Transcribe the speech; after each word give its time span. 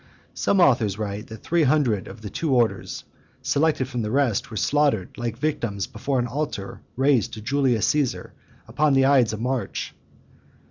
Some 0.33 0.59
authors 0.59 0.97
write, 0.97 1.27
that 1.27 1.43
three 1.43 1.61
hundred 1.61 2.07
of 2.07 2.21
the 2.21 2.31
two 2.31 2.55
orders, 2.55 3.03
selected 3.43 3.87
from 3.87 4.01
the 4.01 4.09
rest, 4.09 4.49
were 4.49 4.57
slaughtered, 4.57 5.15
like 5.15 5.37
victims, 5.37 5.85
before 5.85 6.17
an 6.17 6.25
altar 6.25 6.81
raised 6.95 7.33
to 7.33 7.41
Julius 7.43 7.85
Caesar, 7.89 8.33
upon 8.67 8.93
the 8.95 9.05
ides 9.05 9.31
of 9.31 9.39
March 9.41 9.91
[15th 9.91 9.95
April]. 9.99 10.57